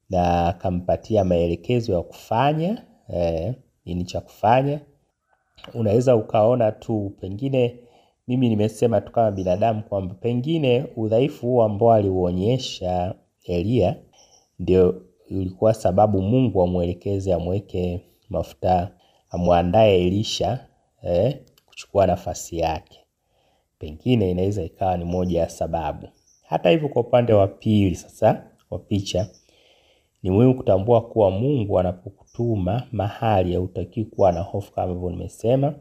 na 0.10 0.48
akampatia 0.48 1.24
maelekezo 1.24 1.93
ya 1.93 2.01
kufanya 2.01 2.84
eh, 3.13 3.53
nini 3.86 4.03
cha 4.05 4.22
kufanya. 4.22 4.79
Unaweza 5.74 6.15
ukaona 6.15 6.72
tu 6.72 7.13
pengine, 7.22 7.79
mimi 8.27 8.50
nimesema 8.50 9.01
tu 9.01 9.12
kama 9.12 9.31
binadamu 9.31 9.84
kwamba 9.84 10.13
pengine 10.15 10.86
udhaifu 10.96 11.48
huu 11.48 11.62
ambao 11.62 11.93
aliuonyesha 11.93 13.15
Elia 13.43 13.96
ndio 14.60 15.01
ilikuwa 15.29 15.74
sababu 15.74 16.22
Mungu 16.22 16.62
amwelekeze 16.62 17.34
amweke 17.34 18.01
mafuta 18.29 18.91
amwandae 19.29 20.05
Elisha 20.05 20.60
eh, 21.03 21.39
kuchukua 21.65 22.07
nafasi 22.07 22.60
yake. 22.60 23.00
Pengine 23.79 24.31
inaweza 24.31 24.63
ikawa 24.63 24.98
ni 24.98 25.05
moja 25.05 25.39
ya 25.39 25.50
sababu. 25.50 26.07
Hata 26.43 26.69
hivyo, 26.69 26.89
kwa 26.89 27.01
upande 27.01 27.34
wa 27.34 27.48
pili 27.48 27.96
sasa 27.96 28.43
wa 28.69 28.79
picha, 28.79 29.27
ni 30.24 30.29
muhimu 30.31 30.55
kutambua 30.55 31.01
kuwa 31.01 31.31
Mungu 31.31 31.79
anapokutuma 31.79 32.84
mahali 32.91 33.54
hautakiwi 33.54 34.06
kuwa 34.06 34.32
na 34.32 34.41
hofu, 34.41 34.71
kama 34.73 34.93
hivyo 34.93 35.10
nimesema. 35.10 35.73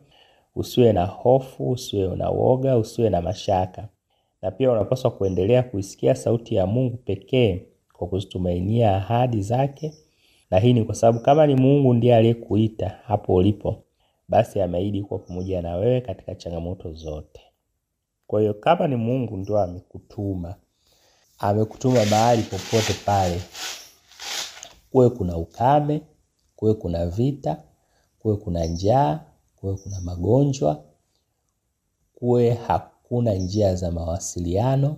Usiwe 0.57 0.93
na 0.93 1.05
hofu, 1.07 1.71
usiwe 1.71 2.17
na 2.17 2.31
woga, 2.31 2.77
usiwe 2.79 3.11
na 3.11 3.23
mashaka, 3.23 3.89
na 4.43 4.51
pia 4.51 4.71
unapaswa 4.73 5.11
kuendelea 5.11 5.63
kuisikia 5.63 6.15
sauti 6.15 6.55
ya 6.55 6.67
Mungu 6.67 6.97
pekee 6.97 7.63
kwa 7.93 8.09
kuzitumainia 8.09 8.97
ahadi 8.97 9.43
zake. 9.43 9.95
Na 10.51 10.59
hii 10.59 10.73
ni 10.73 10.85
kwa 10.85 10.95
sababu 10.95 11.21
kama 11.25 11.47
ni 11.47 11.55
Mungu 11.55 11.95
ndiye 11.95 12.17
aliyekuita 12.17 12.89
hapo 13.07 13.35
ulipo, 13.35 13.83
basi 14.29 14.61
ameahidi 14.61 15.03
kuwa 15.03 15.21
pamoja 15.21 15.63
na 15.63 15.77
wewe 15.77 16.01
katika 16.01 16.35
changamoto 16.35 16.93
zote. 16.93 17.41
Kwa 18.27 18.41
hiyo 18.41 18.55
kama 18.55 18.89
ni 18.89 18.97
Mungu 18.97 19.37
ndio 19.37 19.59
amekutuma, 19.59 20.55
amekutuma 21.39 22.05
mahali 22.05 22.43
popote 22.43 22.93
pale, 23.07 23.41
kuwe 24.91 25.11
kuna 25.11 25.37
ukame, 25.37 26.01
kuwe 26.57 26.75
kuna 26.75 27.07
vita, 27.07 27.63
kuwe 28.19 28.37
kuna 28.37 28.65
njaa, 28.67 29.21
kuwe 29.61 29.77
kuna 29.77 30.01
magonjwa, 30.01 30.85
kuwe 32.15 32.51
hakuna 32.51 33.35
njia 33.35 33.75
za 33.75 33.91
mawasiliano, 33.91 34.97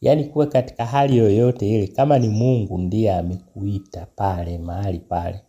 yaani 0.00 0.24
kuwe 0.24 0.46
katika 0.46 0.86
hali 0.86 1.16
yoyote 1.16 1.68
ile, 1.70 1.86
kama 1.86 2.18
ni 2.18 2.28
Mungu 2.28 2.78
ndiye 2.78 3.14
amekuita 3.14 4.06
pale 4.16 4.58
mahali 4.58 4.98
pale, 4.98 5.40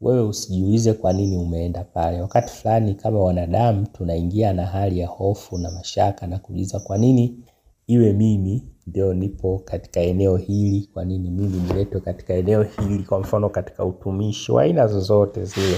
wewe 0.00 0.20
usijiulize 0.22 0.92
kwa 0.92 1.12
nini 1.12 1.36
umeenda 1.36 1.84
pale. 1.84 2.20
Wakati 2.20 2.52
fulani 2.52 2.94
kama 2.94 3.18
wanadamu 3.20 3.86
tunaingia 3.86 4.52
na 4.52 4.66
hali 4.66 4.98
ya 4.98 5.06
hofu 5.08 5.58
na 5.58 5.70
mashaka 5.70 6.26
na 6.26 6.38
kuuliza 6.38 6.80
kwa 6.80 6.98
nini 6.98 7.38
iwe 7.86 8.12
mimi 8.12 8.62
ndio 8.86 9.14
nipo 9.14 9.58
katika 9.64 10.00
eneo 10.00 10.36
hili, 10.36 10.88
kwa 10.94 11.04
nini 11.04 11.30
mimi 11.30 11.60
niletwe 11.60 12.00
katika 12.00 12.34
eneo 12.34 12.62
hili? 12.62 13.02
Kwa 13.04 13.20
mfano 13.20 13.48
katika 13.48 13.84
utumishi 13.84 14.52
wa 14.52 14.62
aina 14.62 14.86
zozote 14.86 15.44
zile, 15.44 15.76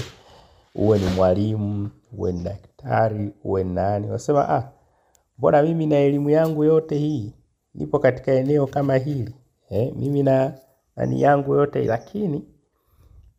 uwe 0.75 0.99
ni 0.99 1.05
mwalimu, 1.15 1.89
uwe 2.17 2.31
ni 2.31 2.43
daktari, 2.43 3.31
uwe 3.43 3.63
ni 3.63 3.73
nani, 3.73 4.11
Wasema 4.11 4.49
ah, 4.49 4.71
mbona 5.37 5.63
mimi 5.63 5.85
na 5.85 5.97
elimu 5.97 6.29
yangu 6.29 6.63
yote 6.63 6.97
hii 6.97 7.33
nipo 7.73 7.99
katika 7.99 8.31
eneo 8.31 8.67
kama 8.67 8.95
hili? 8.97 9.35
Eh, 9.69 9.93
mimi 9.95 10.23
na 10.23 10.53
nani 10.95 11.21
yangu 11.21 11.55
yote, 11.55 11.83
lakini 11.85 12.43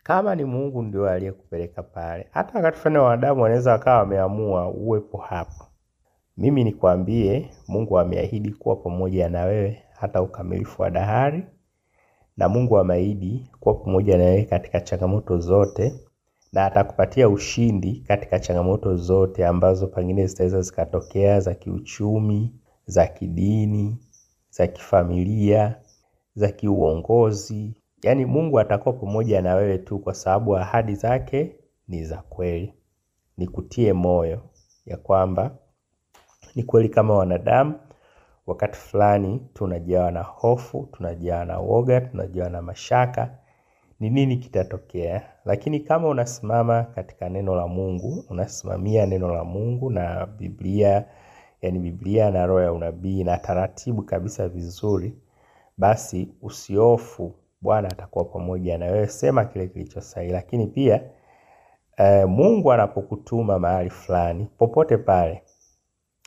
kama 0.02 0.34
ni 0.34 0.44
Mungu 0.44 0.82
ndio 0.82 1.08
aliyekupeleka 1.10 1.82
pale, 1.82 2.26
hata 2.30 2.54
wakati 2.58 2.78
fulani 2.78 2.98
wanadamu 2.98 3.42
wanaweza 3.42 3.72
wakawa 3.72 3.98
wameamua 3.98 4.68
uwepo 4.68 5.18
hapo. 5.18 5.64
Mimi 6.36 6.64
nikwambie, 6.64 7.50
Mungu 7.68 7.98
ameahidi 7.98 8.50
kuwa 8.52 8.76
pamoja 8.76 9.28
na 9.28 9.44
wewe 9.44 9.82
hata 9.92 10.22
ukamilifu 10.22 10.82
wa 10.82 10.90
dahari, 10.90 11.44
na 12.36 12.48
Mungu 12.48 12.78
ameahidi 12.78 13.50
kuwa 13.60 13.74
pamoja 13.74 14.18
na 14.18 14.24
wewe 14.24 14.44
katika 14.44 14.80
changamoto 14.80 15.38
zote, 15.38 15.94
na 16.52 16.64
atakupatia 16.66 17.28
ushindi 17.28 18.04
katika 18.08 18.38
changamoto 18.40 18.96
zote 18.96 19.46
ambazo 19.46 19.86
pengine 19.86 20.26
zitaweza 20.26 20.60
zikatokea, 20.62 21.40
za 21.40 21.54
kiuchumi, 21.54 22.54
za 22.86 23.06
kidini, 23.06 23.96
za 24.50 24.66
kifamilia, 24.66 25.76
za 26.34 26.48
kiuongozi. 26.48 27.74
Yaani 28.02 28.26
Mungu 28.26 28.60
atakuwa 28.60 28.94
pamoja 28.94 29.42
na 29.42 29.54
wewe 29.54 29.78
tu, 29.78 29.98
kwa 29.98 30.14
sababu 30.14 30.56
ahadi 30.56 30.94
zake 30.94 31.56
ni 31.88 32.04
za 32.04 32.16
kweli. 32.22 32.74
Nikutie 33.36 33.92
moyo 33.92 34.40
ya 34.86 34.96
kwamba 34.96 35.56
ni 36.54 36.62
kweli 36.62 36.88
kama 36.88 37.14
wanadamu 37.14 37.74
wakati 38.46 38.78
fulani 38.78 39.40
tunajawa 39.54 40.10
na 40.10 40.22
hofu, 40.22 40.88
tunajawa 40.92 41.44
na 41.44 41.58
woga, 41.58 42.00
tunajawa 42.00 42.50
na 42.50 42.62
mashaka, 42.62 43.38
ni 44.00 44.10
nini 44.10 44.36
kitatokea. 44.36 45.22
Lakini 45.44 45.80
kama 45.80 46.08
unasimama 46.08 46.82
katika 46.84 47.28
neno 47.28 47.54
la 47.54 47.66
Mungu, 47.68 48.24
unasimamia 48.30 49.06
neno 49.06 49.34
la 49.34 49.44
Mungu 49.44 49.90
na 49.90 50.26
Biblia, 50.26 51.04
yani 51.62 51.78
Biblia 51.78 52.30
na 52.30 52.46
roho 52.46 52.60
ya 52.62 52.72
unabii 52.72 53.24
na 53.24 53.38
taratibu 53.38 54.02
kabisa 54.02 54.48
vizuri, 54.48 55.14
basi 55.78 56.28
usiofu, 56.42 57.34
Bwana 57.62 57.88
atakuwa 57.90 58.24
pamoja 58.24 58.78
na 58.78 58.86
wewe. 58.86 59.06
Sema 59.06 59.44
kile 59.44 59.66
kilicho 59.68 60.00
sahihi. 60.00 60.32
Lakini 60.32 60.66
pia 60.66 61.02
eh, 61.96 62.28
Mungu 62.28 62.72
anapokutuma 62.72 63.58
mahali 63.58 63.90
fulani, 63.90 64.48
popote 64.58 64.96
pale 64.96 65.42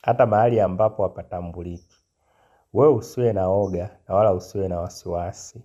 hata 0.03 0.25
mahali 0.25 0.59
ambapo 0.61 1.03
hapatambuliki, 1.03 1.97
wewe 2.73 2.93
usiwe 2.93 3.33
na 3.33 3.47
oga 3.49 3.89
na 4.07 4.15
wala 4.15 4.33
usiwe 4.33 4.67
na 4.67 4.79
wasiwasi. 4.79 5.61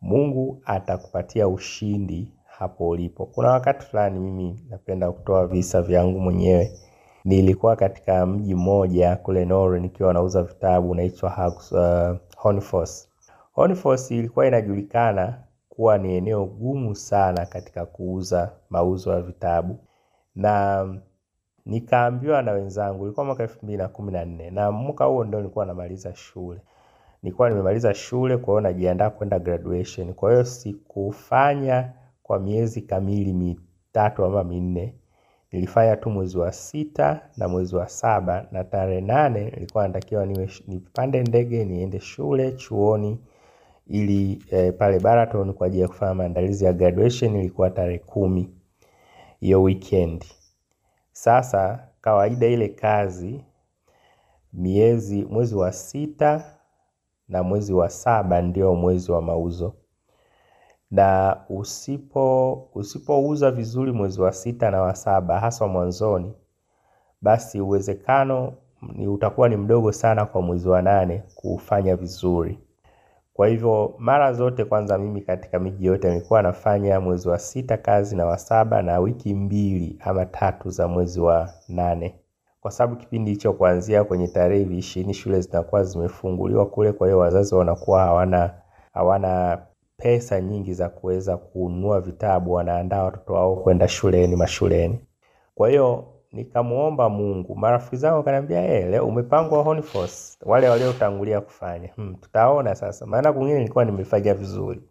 Mungu 0.00 0.62
atakupatia 0.64 1.48
ushindi 1.48 2.32
hapo 2.46 2.88
ulipo. 2.88 3.26
Kuna 3.26 3.50
wakati 3.50 3.86
fulani, 3.86 4.18
mimi 4.20 4.60
napenda 4.70 5.12
kutoa 5.12 5.46
visa 5.46 5.82
vyangu 5.82 6.20
mwenyewe. 6.20 6.72
Nilikuwa 7.24 7.76
katika 7.76 8.26
mji 8.26 8.54
mmoja 8.54 9.16
kule 9.16 9.44
Norway 9.44 9.80
nikiwa 9.80 10.12
nauza 10.14 10.42
vitabu 10.42 10.94
naitwa 10.94 11.30
Hags- 11.30 12.12
uh, 12.12 12.18
Honeyfoss. 12.36 13.08
Honeyfoss 13.52 14.10
ilikuwa 14.10 14.46
inajulikana 14.46 15.42
kuwa 15.68 15.98
ni 15.98 16.14
eneo 16.16 16.44
gumu 16.46 16.94
sana 16.94 17.46
katika 17.46 17.86
kuuza 17.86 18.52
mauzo 18.70 19.12
ya 19.12 19.20
vitabu 19.22 19.78
na 20.34 20.86
nikaambiwa 21.66 22.42
na 22.42 22.52
wenzangu, 22.52 23.04
ilikuwa 23.04 23.26
mwaka 23.26 23.42
elfu 23.42 23.58
mbili 23.62 23.78
na 23.78 23.88
kumi 23.88 24.12
na 24.12 24.24
nne 24.24 24.50
na 24.50 24.72
mwaka 24.72 25.04
huo 25.04 25.24
ndio 25.24 25.40
nilikuwa 25.40 25.66
namaliza 25.66 26.14
shule. 26.14 26.60
Nilikuwa 27.22 27.48
nimemaliza 27.48 27.94
shule, 27.94 28.36
kwa 28.36 28.52
hiyo 28.54 28.60
najiandaa 28.60 29.10
kwenda 29.10 29.38
graduation. 29.38 30.14
Kwa 30.14 30.30
hiyo 30.30 30.44
sikufanya 30.44 31.92
kwa 32.22 32.38
miezi 32.38 32.82
kamili 32.82 33.32
mitatu 33.32 34.24
ama 34.24 34.44
minne, 34.44 34.94
nilifanya 35.52 35.96
tu 35.96 36.10
mwezi 36.10 36.38
wa 36.38 36.52
sita 36.52 37.20
na 37.36 37.48
mwezi 37.48 37.76
wa 37.76 37.88
saba, 37.88 38.46
na 38.52 38.64
tarehe 38.64 39.00
nane 39.00 39.44
nilikuwa 39.44 39.88
natakiwa 39.88 40.26
niwe 40.26 40.50
nipande 40.66 41.22
ndege 41.22 41.64
niende 41.64 42.00
shule 42.00 42.52
chuoni 42.52 43.18
ili 43.86 44.42
e, 44.50 44.72
pale 44.72 45.00
Baraton 45.00 45.52
kwa 45.52 45.66
ajili 45.66 45.82
ya 45.82 45.88
kufanya 45.88 46.14
maandalizi 46.14 46.64
ya 46.64 46.72
graduation. 46.72 47.36
Ilikuwa 47.36 47.70
tarehe 47.70 47.98
kumi 47.98 48.50
hiyo 49.40 49.62
weekend. 49.62 50.24
Sasa 51.12 51.88
kawaida 52.00 52.46
ile 52.46 52.68
kazi 52.68 53.44
miezi 54.52 55.24
mwezi 55.24 55.54
wa 55.54 55.72
sita 55.72 56.57
na 57.28 57.42
mwezi 57.42 57.72
wa 57.72 57.90
saba 57.90 58.42
ndio 58.42 58.74
mwezi 58.74 59.12
wa 59.12 59.22
mauzo, 59.22 59.72
na 60.90 61.36
usipo 61.48 62.52
usipouza 62.74 63.50
vizuri 63.50 63.92
mwezi 63.92 64.20
wa 64.20 64.32
sita 64.32 64.70
na 64.70 64.80
wa 64.82 64.94
saba 64.94 65.40
haswa 65.40 65.68
mwanzoni, 65.68 66.32
basi 67.22 67.60
uwezekano 67.60 68.52
ni 68.82 69.08
utakuwa 69.08 69.48
ni 69.48 69.56
mdogo 69.56 69.92
sana 69.92 70.26
kwa 70.26 70.42
mwezi 70.42 70.68
wa 70.68 70.82
nane 70.82 71.22
kufanya 71.34 71.96
vizuri. 71.96 72.58
Kwa 73.34 73.48
hivyo 73.48 73.94
mara 73.98 74.32
zote, 74.32 74.64
kwanza 74.64 74.98
mimi 74.98 75.20
katika 75.20 75.58
miji 75.58 75.86
yote 75.86 76.08
nilikuwa 76.10 76.42
nafanya 76.42 77.00
mwezi 77.00 77.28
wa 77.28 77.38
sita 77.38 77.76
kazi 77.76 78.16
na 78.16 78.26
wa 78.26 78.38
saba 78.38 78.82
na 78.82 78.98
wiki 79.00 79.34
mbili 79.34 79.96
ama 80.00 80.26
tatu 80.26 80.70
za 80.70 80.88
mwezi 80.88 81.20
wa 81.20 81.50
nane, 81.68 82.14
kwa 82.68 82.72
sababu 82.72 82.96
kipindi 83.00 83.30
hicho 83.30 83.52
kuanzia 83.52 84.04
kwenye 84.04 84.28
tarehe 84.28 84.76
ishirini 84.78 85.14
shule 85.14 85.40
zinakuwa 85.40 85.84
zimefunguliwa 85.84 86.66
kule. 86.66 86.92
Kwa 86.92 87.06
hiyo 87.06 87.18
wazazi 87.18 87.54
wanakuwa 87.54 88.00
hawana 88.00 88.54
hawana 88.92 89.58
pesa 89.96 90.40
nyingi 90.40 90.74
za 90.74 90.88
kuweza 90.88 91.36
kununua 91.36 92.00
vitabu, 92.00 92.52
wanaandaa 92.52 93.02
watoto 93.02 93.32
wao 93.32 93.56
kwenda 93.56 93.88
shuleni 93.88 94.36
mashuleni. 94.36 95.00
Kwa 95.54 95.68
hiyo 95.68 96.04
nikamwomba 96.32 97.08
Mungu. 97.08 97.56
Marafiki 97.56 97.96
zangu 97.96 98.16
wakaniambia, 98.16 98.74
eh, 98.74 98.90
leo 98.90 99.06
umepangwa 99.06 99.62
Horniforce, 99.62 100.38
wale 100.42 100.68
waliotangulia 100.68 101.40
kufanya. 101.40 101.88
Hmm, 101.96 102.14
tutaona 102.14 102.74
sasa, 102.74 103.06
maana 103.06 103.32
kwingine 103.32 103.58
nilikuwa 103.58 103.84
nimefanya 103.84 104.34
vizuri. 104.34 104.82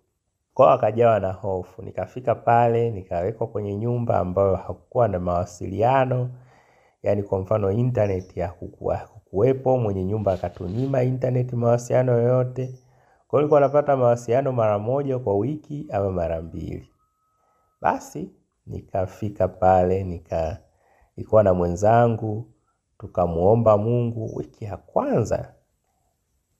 Kwao 0.54 0.70
akajawa 0.70 1.20
na 1.20 1.32
hofu. 1.32 1.82
Nikafika 1.82 2.36
pale, 2.36 2.92
nikawekwa 2.92 3.48
kwenye 3.48 3.76
nyumba 3.76 4.20
ambayo 4.20 4.56
hakukuwa 4.56 5.08
na 5.08 5.20
mawasiliano, 5.20 6.30
yaani 7.04 7.24
kwa 7.24 7.40
mfano 7.40 7.72
internet 7.72 8.38
ya 8.38 8.48
hakukuwepo, 8.48 9.78
mwenye 9.78 10.04
nyumba 10.06 10.34
akatunyima 10.34 11.04
internet 11.04 11.54
mawasiliano 11.54 12.12
yoyote. 12.12 12.68
Kwa 13.28 13.40
hiyo 13.40 13.42
nilikuwa 13.42 13.60
napata 13.60 13.98
mawasiliano 13.98 14.52
mara 14.52 14.80
moja 14.80 15.20
kwa 15.20 15.38
wiki 15.38 15.88
ama 15.92 16.12
mara 16.12 16.42
mbili. 16.42 16.90
Basi 17.82 18.32
nikafika 18.68 19.48
pale 19.48 20.04
nika 20.04 20.58
nilikuwa 21.18 21.44
na 21.44 21.54
mwenzangu 21.54 22.46
tukamuomba 23.00 23.78
Mungu. 23.78 24.32
Wiki 24.36 24.66
ya 24.66 24.78
kwanza 24.78 25.54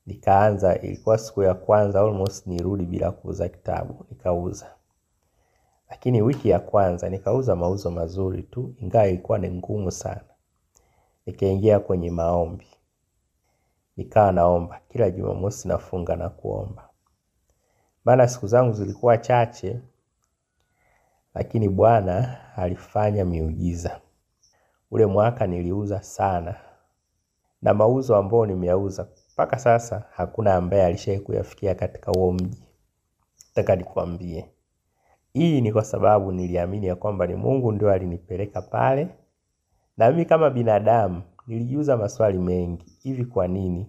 nikaanza, 0.06 0.80
ilikuwa 0.80 1.18
siku 1.18 1.44
ya 1.44 1.54
kwanza 1.54 2.00
almost 2.02 2.48
nirudi 2.48 2.86
bila 2.86 3.12
kuuza 3.12 3.50
kitabu, 3.50 4.06
nikauza. 4.10 4.77
Lakini 5.90 6.22
wiki 6.22 6.50
ya 6.50 6.60
kwanza 6.60 7.10
nikauza 7.10 7.56
mauzo 7.56 7.92
mazuri 7.92 8.44
tu, 8.44 8.76
ingawa 8.82 9.08
ilikuwa 9.08 9.38
ni 9.38 9.50
ngumu 9.52 9.92
sana. 9.92 10.22
Nikaingia 11.26 11.80
kwenye 11.80 12.12
maombi, 12.12 12.68
nikawa 13.98 14.32
naomba 14.32 14.82
kila 14.90 15.10
Jumamosi, 15.12 15.68
nafunga 15.68 16.16
na 16.16 16.30
kuomba, 16.30 16.90
maana 18.06 18.28
siku 18.28 18.48
zangu 18.48 18.74
zilikuwa 18.74 19.18
chache, 19.18 19.80
lakini 21.34 21.70
Bwana 21.70 22.38
alifanya 22.56 23.26
miujiza. 23.26 24.02
Ule 24.92 25.06
mwaka 25.06 25.48
niliuza 25.48 26.04
sana, 26.04 26.56
na 27.62 27.74
mauzo 27.74 28.16
ambayo 28.16 28.46
nimeyauza 28.46 29.08
mpaka 29.34 29.60
sasa 29.60 30.04
hakuna 30.12 30.56
ambaye 30.56 30.86
alishawahi 30.86 31.24
kuyafikia 31.24 31.76
katika 31.76 32.12
huo 32.12 32.32
mji. 32.34 32.64
Nataka 33.48 33.76
nikwambie, 33.76 34.50
hii 35.34 35.62
ni 35.62 35.72
kwa 35.74 35.84
sababu 35.84 36.32
niliamini 36.32 36.88
ya 36.88 36.96
kwamba 36.96 37.28
ni 37.28 37.36
Mungu 37.36 37.72
ndio 37.72 37.92
alinipeleka 37.92 38.62
pale, 38.62 39.08
na 39.98 40.12
mimi 40.12 40.26
kama 40.26 40.50
binadamu 40.50 41.22
nilijiuza 41.48 41.98
maswali 41.98 42.38
mengi, 42.38 42.86
hivi 43.04 43.26
kwa 43.26 43.48
nini 43.48 43.88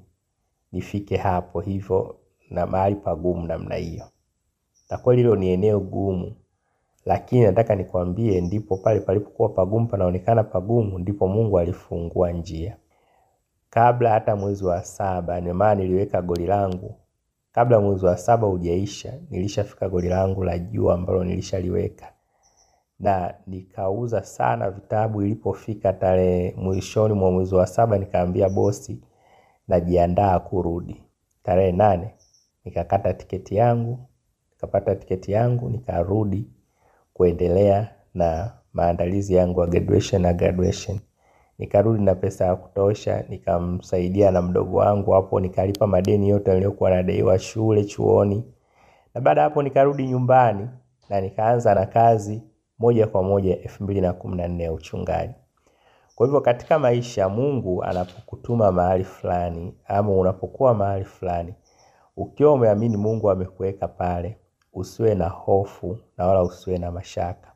nifike 0.72 1.16
hapo 1.16 1.60
hivyo 1.60 2.16
na 2.50 2.66
mahali 2.66 2.94
pagumu 2.96 3.46
namna 3.46 3.74
hiyo? 3.74 4.04
Na 4.90 4.98
kweli 4.98 5.22
hilo 5.22 5.36
ni 5.36 5.48
eneo 5.48 5.80
gumu 5.80 6.32
lakini 7.08 7.42
nataka 7.42 7.74
nikwambie, 7.74 8.40
ndipo 8.40 8.76
pale 8.76 9.00
palipokuwa 9.00 9.48
pagumu, 9.48 9.86
panaonekana 9.86 10.44
pagumu, 10.44 10.98
ndipo 10.98 11.28
Mungu 11.28 11.58
alifungua 11.58 12.32
njia. 12.32 12.76
Kabla 13.70 14.10
hata 14.10 14.36
mwezi 14.36 14.64
wa 14.64 14.84
saba, 14.84 15.40
ndio 15.40 15.54
maana 15.54 15.74
niliweka 15.82 16.22
goli 16.22 16.46
langu 16.46 16.94
kabla 17.58 17.80
mwezi 17.80 18.06
wa 18.06 18.16
saba 18.16 18.46
hujaisha, 18.46 19.14
nilishafika 19.30 19.88
goli 19.88 20.08
langu 20.08 20.44
la 20.44 20.58
juu 20.58 20.90
ambalo 20.90 21.24
nilishaliweka, 21.24 22.12
na 23.00 23.34
nikauza 23.46 24.22
sana 24.24 24.70
vitabu. 24.70 25.22
Ilipofika 25.22 25.92
tarehe 25.92 26.54
mwishoni 26.56 27.14
mwa 27.14 27.30
mwezi 27.30 27.54
wa 27.54 27.66
saba, 27.66 27.98
nikaambia 27.98 28.48
bosi 28.48 29.02
najiandaa 29.68 30.38
kurudi. 30.38 31.02
Tarehe 31.42 31.72
nane 31.72 32.14
nikakata 32.64 33.14
tiketi 33.14 33.56
yangu, 33.56 33.98
nikapata 34.50 34.94
tiketi 34.96 35.32
yangu, 35.32 35.68
nikarudi 35.68 36.48
kuendelea 37.12 37.88
na 38.14 38.52
maandalizi 38.72 39.34
yangu 39.34 39.60
ya 39.60 39.66
graduation 39.66 40.22
na 40.22 40.32
graduation. 40.32 40.98
Nikarudi 41.58 42.02
na 42.04 42.14
pesa 42.14 42.44
ya 42.44 42.56
kutosha, 42.56 43.24
nikamsaidia 43.28 44.30
na 44.30 44.42
mdogo 44.42 44.76
wangu 44.76 45.10
hapo, 45.10 45.40
nikalipa 45.40 45.86
madeni 45.86 46.28
yote 46.28 46.52
niliyokuwa 46.54 46.90
nadaiwa 46.90 47.38
shule, 47.38 47.84
chuoni, 47.84 48.44
na 49.14 49.20
baada 49.20 49.42
hapo 49.42 49.62
nikarudi 49.62 50.06
nyumbani 50.06 50.68
na 51.08 51.20
nikaanza 51.20 51.74
na 51.74 51.86
kazi 51.86 52.42
moja 52.78 53.06
kwa 53.06 53.22
moja 53.22 53.60
elfu 53.60 53.84
mbili 53.84 54.00
na 54.00 54.12
kumi 54.12 54.36
na 54.36 54.48
nne 54.48 54.64
ya 54.64 54.72
uchungaji. 54.72 55.34
Kwa 56.14 56.26
hivyo 56.26 56.40
katika 56.40 56.78
maisha, 56.78 57.28
Mungu 57.28 57.84
anapokutuma 57.84 58.72
mahali 58.72 59.04
fulani 59.04 59.74
ama 59.86 60.10
unapokuwa 60.12 60.74
mahali 60.74 61.04
fulani, 61.04 61.54
ukiwa 62.16 62.52
umeamini 62.52 62.96
Mungu 62.96 63.30
amekuweka 63.30 63.88
pale 63.88 64.36
usiwe 64.72 65.14
na 65.14 65.28
hofu 65.28 65.98
na 66.16 66.26
wala 66.26 66.42
usiwe 66.42 66.78
na 66.78 66.90
mashaka. 66.92 67.52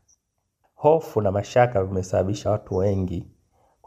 Hofu 0.74 1.20
na 1.20 1.32
mashaka 1.32 1.84
vimesababisha 1.84 2.50
watu 2.50 2.76
wengi 2.76 3.26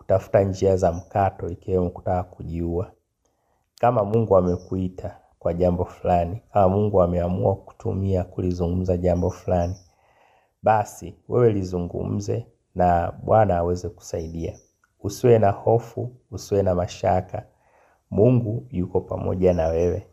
kutafuta 0.05 0.41
njia 0.43 0.77
za 0.77 0.91
mkato, 0.91 1.49
ikiwemo 1.49 1.89
kutaka 1.89 2.23
kujiua. 2.23 2.91
Kama 3.79 4.03
Mungu 4.03 4.37
amekuita 4.37 5.17
kwa 5.39 5.53
jambo 5.53 5.85
fulani, 5.85 6.41
kama 6.53 6.69
Mungu 6.69 7.01
ameamua 7.01 7.55
kutumia 7.55 8.23
kulizungumza 8.23 8.97
jambo 8.97 9.29
fulani, 9.29 9.75
basi 10.63 11.15
wewe 11.29 11.53
lizungumze 11.53 12.47
na 12.75 13.11
Bwana 13.23 13.57
aweze 13.57 13.89
kusaidia. 13.89 14.57
Usiwe 15.03 15.39
na 15.39 15.51
hofu, 15.51 16.11
usiwe 16.31 16.63
na 16.63 16.75
mashaka. 16.75 17.45
Mungu 18.11 18.67
yuko 18.71 19.01
pamoja 19.01 19.53
na 19.53 19.67
wewe. 19.67 20.07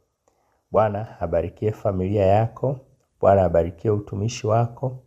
Bwana 0.71 1.21
abarikie 1.21 1.73
familia 1.73 2.27
yako. 2.27 2.77
Bwana 3.21 3.43
abarikie 3.45 3.91
utumishi 3.91 4.47
wako. 4.47 4.99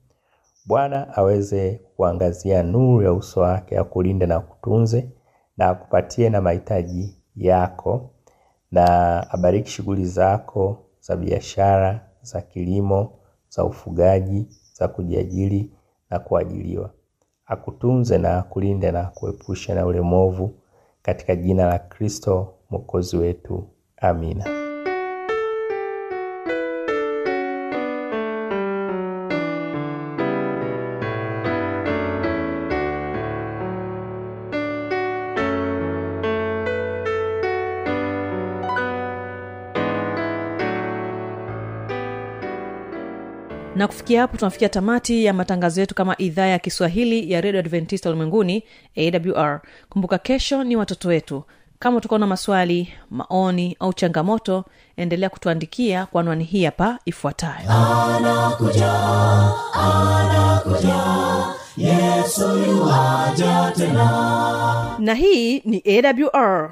Bwana 0.66 1.16
aweze 1.18 1.82
kuangazia 1.96 2.64
nuru 2.64 3.02
ya 3.02 3.14
uso 3.14 3.42
wake, 3.42 3.78
akulinde 3.78 4.26
na 4.26 4.40
kutunze 4.40 5.10
na 5.58 5.70
akupatie 5.70 6.30
na 6.30 6.42
mahitaji 6.42 7.16
yako, 7.36 8.10
na 8.72 8.86
abariki 9.32 9.70
shughuli 9.72 10.06
zako 10.06 10.78
za 11.00 11.16
biashara, 11.16 12.10
za 12.22 12.42
kilimo, 12.42 13.12
za 13.50 13.64
ufugaji, 13.66 14.48
za 14.74 14.88
kujiajiri 14.88 15.72
na 16.10 16.20
kuajiliwa. 16.20 16.90
Akutunze 17.46 18.18
na 18.18 18.38
akulinde 18.38 18.92
na 18.92 19.04
kuepusha 19.04 19.76
na 19.76 19.86
ule 19.86 20.02
mwovu, 20.02 20.54
katika 21.02 21.36
jina 21.36 21.66
la 21.68 21.80
Kristo 21.80 22.54
Mwokozi 22.70 23.18
wetu. 23.18 23.68
Amina. 23.98 24.65
Na 43.76 43.88
kufikia 43.88 44.22
hapo 44.22 44.38
tunafikia 44.38 44.70
tamati 44.70 45.26
ya 45.26 45.34
matangazo 45.34 45.82
yetu 45.82 45.96
kama 45.96 46.16
idhaa 46.18 46.46
ya 46.46 46.60
kiswahili 46.60 47.32
ya 47.32 47.42
redio 47.42 47.60
adventista 47.60 48.10
ulimwenguni 48.10 48.64
awr 48.98 49.62
kumbuka 49.90 50.18
kesho 50.18 50.64
ni 50.64 50.76
watoto 50.76 51.08
wetu. 51.10 51.44
Kama 51.80 51.98
utakuwa 51.98 52.20
na 52.20 52.28
maswali 52.28 52.94
maoni 53.12 53.78
au 53.80 53.94
changamoto 53.94 54.66
endelea 54.98 55.30
kutuandikia 55.30 56.06
kwa 56.06 56.22
anwani 56.22 56.44
hii 56.44 56.66
hapa 56.66 57.00
ifuatayo. 57.06 57.70
Anakuja 57.72 58.94
anakuja 59.74 61.04
yesu 61.78 62.58
yuaja 62.60 63.72
tena. 63.76 64.96
Na 65.00 65.14
hii 65.14 65.60
ni 65.60 65.84
awr 65.88 66.72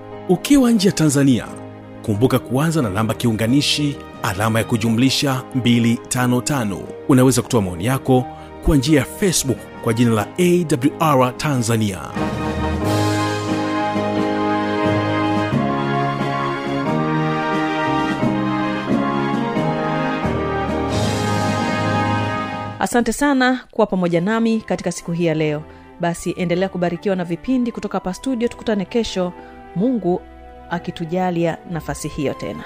ukiwa 0.29 0.71
nje 0.71 0.87
ya 0.87 0.93
tanzania 0.93 1.45
kumbuka 2.05 2.39
kuanza 2.39 2.81
na 2.81 2.89
namba 2.89 3.13
kiunganishi 3.13 3.95
alama 4.23 4.59
ya 4.59 4.65
kujumlisha 4.65 5.43
255 5.57 6.77
unaweza 7.09 7.41
kutoa 7.41 7.61
maoni 7.61 7.85
yako 7.85 8.25
kwa 8.65 8.77
njia 8.77 8.99
ya 8.99 9.05
facebook 9.05 9.57
kwa 9.83 9.93
jina 9.93 10.11
la 10.11 10.27
awr 10.39 11.37
tanzania. 11.37 11.99
Asante 22.79 23.13
sana 23.13 23.59
kuwa 23.71 23.87
pamoja 23.87 24.21
nami 24.21 24.61
katika 24.61 24.91
siku 24.91 25.11
hii 25.11 25.25
ya 25.25 25.33
leo. 25.33 25.63
Basi 25.99 26.31
endelea 26.37 26.69
kubarikiwa 26.69 27.15
na 27.15 27.23
vipindi 27.23 27.71
kutoka 27.71 27.97
hapa 27.97 28.13
studio 28.13 28.47
tukutane 28.47 28.85
kesho 28.85 29.33
mungu 29.75 30.21
akitujalia 30.69 31.57
nafasi 31.71 32.07
hiyo 32.07 32.33
tena 32.33 32.63